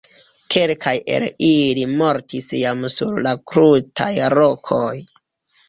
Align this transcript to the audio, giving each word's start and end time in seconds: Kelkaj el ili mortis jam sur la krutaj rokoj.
Kelkaj 0.53 0.93
el 1.17 1.25
ili 1.49 1.83
mortis 1.99 2.49
jam 2.63 2.83
sur 2.95 3.21
la 3.29 3.37
krutaj 3.55 4.11
rokoj. 4.39 4.93